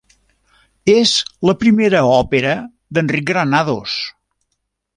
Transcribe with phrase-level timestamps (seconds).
[0.93, 1.11] És
[1.49, 2.55] la primera òpera
[2.99, 3.95] d'Enric Granados.